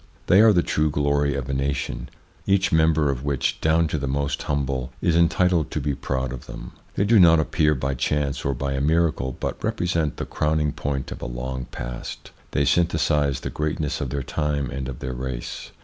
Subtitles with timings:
[0.25, 2.09] They are the true glory of a nation,
[2.47, 6.47] each member of which, down to the most humble, is entitled to be proud of
[6.47, 6.71] them.
[6.95, 11.11] They do not appear by chance or by a miracle, but represent the crowning point
[11.11, 12.31] of a long past.
[12.49, 15.69] They synthesise the greatness of their time and of their race.